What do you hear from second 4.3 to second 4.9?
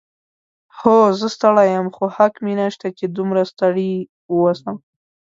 واوسم.